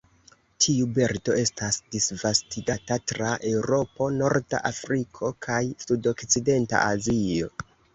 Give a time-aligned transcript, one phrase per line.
[0.63, 7.59] Tiu birdo estas disvastigata tra Eŭropo, norda Afriko kaj sudokcidenta Azio.